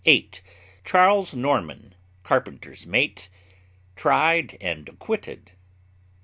[0.83, 1.93] CHARLES NORMAN,
[2.23, 3.29] carpenter's mate}
[3.95, 5.51] tried and acquitted.